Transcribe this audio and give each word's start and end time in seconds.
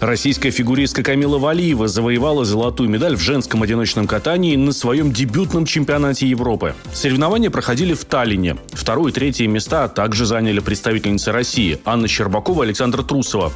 Российская 0.00 0.50
фигуристка 0.52 1.02
Камила 1.02 1.38
Валиева 1.38 1.88
завоевала 1.88 2.44
золотую 2.44 2.88
медаль 2.88 3.16
в 3.16 3.20
женском 3.20 3.64
одиночном 3.64 4.06
катании 4.06 4.54
на 4.54 4.70
своем 4.72 5.12
дебютном 5.12 5.66
чемпионате 5.66 6.28
Европы. 6.28 6.74
Соревнования 6.92 7.50
проходили 7.50 7.94
в 7.94 8.04
Таллине. 8.04 8.56
Второе 8.72 9.10
и 9.10 9.14
третье 9.14 9.48
места 9.48 9.88
также 9.88 10.24
заняли 10.24 10.60
представительницы 10.60 11.32
России 11.32 11.80
Анна 11.84 12.06
Щербакова 12.06 12.62
и 12.62 12.66
Александра 12.66 13.02
Трусова. 13.02 13.52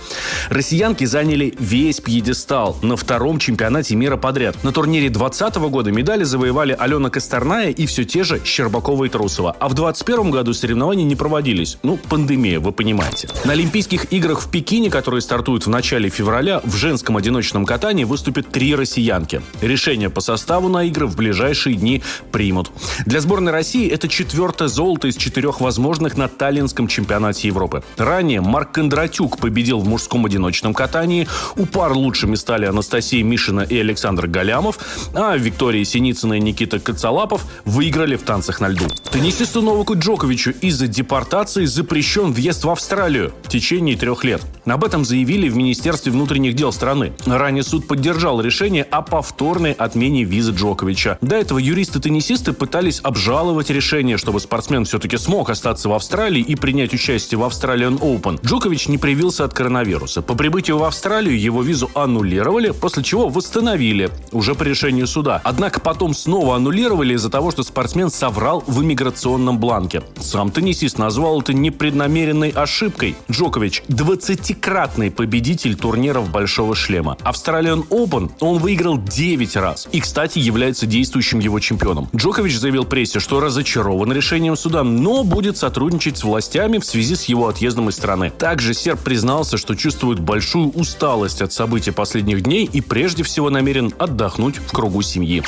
Россиянки 0.48 1.04
заняли 1.04 1.54
весь 1.60 2.00
пьедестал 2.00 2.76
на 2.82 2.96
втором 2.96 3.38
чемпионате 3.38 3.94
мира 3.94 4.16
подряд. 4.16 4.56
На 4.64 4.72
турнире 4.72 5.10
2020 5.10 5.56
года 5.70 5.92
медали 5.92 6.24
завоевали 6.24 6.76
Алена 6.76 7.08
Косторная 7.08 7.70
и 7.70 7.86
все 7.86 8.04
те 8.04 8.24
же 8.24 8.40
Щербакова 8.44 9.04
и 9.04 9.08
Трусова. 9.08 9.56
А 9.60 9.68
в 9.68 9.74
2021 9.74 10.32
году 10.32 10.54
соревнования 10.54 11.04
не 11.04 11.14
проводились. 11.14 11.78
Ну, 11.84 11.98
пандемия, 12.08 12.58
вы 12.58 12.72
понимаете. 12.72 13.28
На 13.44 13.52
Олимпийских 13.52 14.12
играх 14.12 14.40
в 14.40 14.50
Пекине, 14.50 14.90
которые 14.90 15.20
стартуют 15.20 15.66
в 15.66 15.68
начале 15.68 16.08
февраля, 16.08 16.31
февраля 16.32 16.62
в 16.64 16.74
женском 16.76 17.18
одиночном 17.18 17.66
катании 17.66 18.04
выступят 18.04 18.48
три 18.48 18.74
россиянки. 18.74 19.42
Решение 19.60 20.08
по 20.08 20.22
составу 20.22 20.70
на 20.70 20.84
игры 20.84 21.06
в 21.06 21.14
ближайшие 21.14 21.76
дни 21.76 22.02
примут. 22.30 22.70
Для 23.04 23.20
сборной 23.20 23.52
России 23.52 23.86
это 23.86 24.08
четвертое 24.08 24.68
золото 24.68 25.08
из 25.08 25.16
четырех 25.16 25.60
возможных 25.60 26.16
на 26.16 26.28
Таллинском 26.28 26.88
чемпионате 26.88 27.48
Европы. 27.48 27.82
Ранее 27.98 28.40
Марк 28.40 28.72
Кондратюк 28.72 29.36
победил 29.36 29.80
в 29.80 29.86
мужском 29.86 30.24
одиночном 30.24 30.72
катании. 30.72 31.28
У 31.56 31.66
пар 31.66 31.92
лучшими 31.92 32.36
стали 32.36 32.64
Анастасия 32.64 33.22
Мишина 33.22 33.64
и 33.64 33.76
Александр 33.76 34.26
Галямов, 34.26 34.78
а 35.12 35.36
Виктория 35.36 35.84
Синицына 35.84 36.38
и 36.38 36.40
Никита 36.40 36.80
Коцалапов 36.80 37.44
выиграли 37.66 38.16
в 38.16 38.22
танцах 38.22 38.62
на 38.62 38.68
льду. 38.68 38.86
Теннисисту 39.10 39.60
Новаку 39.60 39.98
Джоковичу 39.98 40.52
из-за 40.62 40.86
депортации 40.86 41.66
запрещен 41.66 42.32
въезд 42.32 42.64
в 42.64 42.70
Австралию 42.70 43.34
в 43.42 43.50
течение 43.50 43.98
трех 43.98 44.24
лет. 44.24 44.40
Об 44.64 44.82
этом 44.82 45.04
заявили 45.04 45.50
в 45.50 45.56
Министерстве 45.56 46.10
внутренних 46.10 46.21
дел 46.26 46.72
страны. 46.72 47.12
Ранее 47.26 47.62
суд 47.62 47.86
поддержал 47.86 48.40
решение 48.40 48.84
о 48.84 49.02
повторной 49.02 49.72
отмене 49.72 50.24
визы 50.24 50.52
Джоковича. 50.52 51.18
До 51.20 51.36
этого 51.36 51.58
юристы-теннисисты 51.58 52.52
пытались 52.52 53.00
обжаловать 53.02 53.70
решение, 53.70 54.16
чтобы 54.16 54.40
спортсмен 54.40 54.84
все-таки 54.84 55.16
смог 55.16 55.50
остаться 55.50 55.88
в 55.88 55.92
Австралии 55.92 56.42
и 56.42 56.54
принять 56.54 56.94
участие 56.94 57.38
в 57.38 57.42
Australian 57.42 57.98
Open. 57.98 58.40
Джокович 58.44 58.88
не 58.88 58.98
привился 58.98 59.44
от 59.44 59.54
коронавируса. 59.54 60.22
По 60.22 60.34
прибытию 60.34 60.78
в 60.78 60.84
Австралию 60.84 61.40
его 61.40 61.62
визу 61.62 61.90
аннулировали, 61.94 62.70
после 62.70 63.02
чего 63.02 63.28
восстановили, 63.28 64.10
уже 64.32 64.54
по 64.54 64.62
решению 64.62 65.06
суда. 65.06 65.40
Однако 65.44 65.80
потом 65.80 66.14
снова 66.14 66.56
аннулировали 66.56 67.14
из-за 67.14 67.30
того, 67.30 67.50
что 67.50 67.62
спортсмен 67.62 68.10
соврал 68.10 68.62
в 68.66 68.82
иммиграционном 68.82 69.58
бланке. 69.58 70.02
Сам 70.20 70.50
теннисист 70.50 70.98
назвал 70.98 71.40
это 71.40 71.52
непреднамеренной 71.52 72.50
ошибкой. 72.50 73.16
Джокович– 73.30 73.82
20-кратный 73.88 75.10
победитель 75.10 75.76
турниров 76.12 76.30
«Большого 76.30 76.74
шлема». 76.74 77.16
Австралиан 77.22 77.80
Open 77.90 78.30
он 78.40 78.58
выиграл 78.58 78.98
9 78.98 79.56
раз. 79.56 79.88
И, 79.92 80.00
кстати, 80.00 80.38
является 80.38 80.86
действующим 80.86 81.38
его 81.38 81.58
чемпионом. 81.60 82.08
Джокович 82.14 82.58
заявил 82.58 82.84
прессе, 82.84 83.20
что 83.20 83.40
разочарован 83.40 84.12
решением 84.12 84.56
суда, 84.56 84.82
но 84.82 85.24
будет 85.24 85.56
сотрудничать 85.56 86.18
с 86.18 86.24
властями 86.24 86.78
в 86.78 86.84
связи 86.84 87.14
с 87.14 87.24
его 87.24 87.48
отъездом 87.48 87.88
из 87.88 87.96
страны. 87.96 88.30
Также 88.38 88.74
серб 88.74 89.00
признался, 89.00 89.56
что 89.56 89.74
чувствует 89.74 90.20
большую 90.20 90.70
усталость 90.70 91.42
от 91.42 91.52
событий 91.52 91.90
последних 91.90 92.42
дней 92.42 92.68
и 92.70 92.80
прежде 92.80 93.22
всего 93.22 93.50
намерен 93.50 93.92
отдохнуть 93.98 94.56
в 94.56 94.72
кругу 94.72 95.02
семьи. 95.02 95.42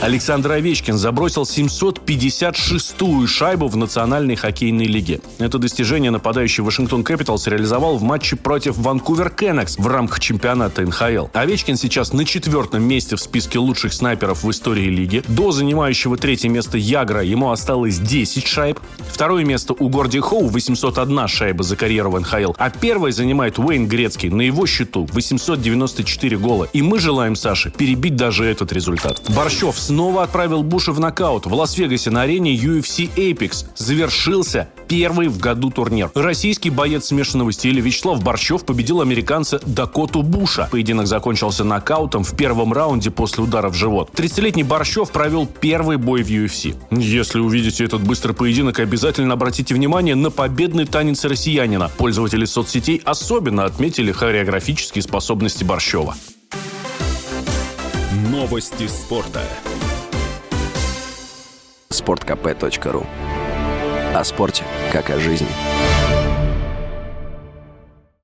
Александр 0.00 0.52
Овечкин 0.52 0.98
забросил 0.98 1.42
756-ю 1.42 3.26
шайбу 3.26 3.66
в 3.68 3.76
Национальной 3.76 4.36
хоккейной 4.36 4.86
лиге. 4.86 5.20
Это 5.38 5.58
достижение 5.58 6.10
нападающий 6.10 6.62
Вашингтон 6.62 7.02
Капиталс 7.02 7.46
реализовал 7.46 7.96
в 7.96 8.02
матче 8.02 8.36
против 8.36 8.76
Ванкувер 8.76 9.30
Кеннекс 9.30 9.78
в 9.78 9.86
рамках 9.86 10.05
чемпионата 10.20 10.82
НХЛ. 10.82 11.26
Овечкин 11.32 11.76
сейчас 11.76 12.12
на 12.12 12.24
четвертом 12.24 12.82
месте 12.82 13.16
в 13.16 13.20
списке 13.20 13.58
лучших 13.58 13.92
снайперов 13.92 14.44
в 14.44 14.50
истории 14.50 14.88
лиги. 14.88 15.22
До 15.28 15.52
занимающего 15.52 16.16
третье 16.16 16.48
место 16.48 16.78
Ягра 16.78 17.22
ему 17.22 17.50
осталось 17.50 17.98
10 17.98 18.46
шайб. 18.46 18.80
Второе 19.10 19.44
место 19.44 19.74
у 19.78 19.88
Горди 19.88 20.20
Хоу 20.20 20.48
801 20.48 21.28
шайба 21.28 21.62
за 21.62 21.76
карьеру 21.76 22.10
в 22.10 22.20
НХЛ. 22.20 22.52
А 22.58 22.70
первое 22.70 23.12
занимает 23.12 23.58
Уэйн 23.58 23.86
Грецкий. 23.86 24.30
На 24.30 24.42
его 24.42 24.66
счету 24.66 25.06
894 25.12 26.36
гола. 26.38 26.68
И 26.72 26.82
мы 26.82 26.98
желаем 26.98 27.36
Саше 27.36 27.70
перебить 27.70 28.16
даже 28.16 28.44
этот 28.44 28.72
результат. 28.72 29.22
Борщев 29.28 29.78
снова 29.78 30.22
отправил 30.22 30.62
Буша 30.62 30.92
в 30.92 31.00
нокаут. 31.00 31.46
В 31.46 31.54
Лас-Вегасе 31.54 32.10
на 32.10 32.22
арене 32.22 32.54
UFC 32.54 33.10
Apex 33.16 33.66
завершился 33.76 34.68
первый 34.88 35.28
в 35.28 35.38
году 35.38 35.70
турнир. 35.70 36.10
Российский 36.14 36.70
боец 36.70 37.06
смешанного 37.06 37.52
стиля 37.52 37.80
Вячеслав 37.82 38.22
Борщев 38.22 38.64
победил 38.64 39.00
американца 39.00 39.60
Дакоту 39.96 40.22
Буша. 40.22 40.68
Поединок 40.70 41.06
закончился 41.06 41.64
нокаутом 41.64 42.22
в 42.22 42.36
первом 42.36 42.74
раунде 42.74 43.10
после 43.10 43.42
удара 43.42 43.70
в 43.70 43.74
живот. 43.74 44.10
30-летний 44.12 44.62
Борщев 44.62 45.10
провел 45.10 45.46
первый 45.46 45.96
бой 45.96 46.22
в 46.22 46.28
UFC. 46.28 46.76
Если 46.90 47.40
увидите 47.40 47.82
этот 47.82 48.02
быстрый 48.02 48.34
поединок, 48.34 48.78
обязательно 48.78 49.32
обратите 49.32 49.74
внимание 49.74 50.14
на 50.14 50.30
победный 50.30 50.84
танец 50.84 51.24
россиянина. 51.24 51.90
Пользователи 51.96 52.44
соцсетей 52.44 53.00
особенно 53.06 53.64
отметили 53.64 54.12
хореографические 54.12 55.00
способности 55.00 55.64
Борщева. 55.64 56.14
Новости 58.30 58.86
спорта. 58.88 59.40
sportkp.ru 61.88 63.06
О 64.14 64.24
спорте, 64.24 64.62
как 64.92 65.08
о 65.08 65.18
жизни. 65.18 65.48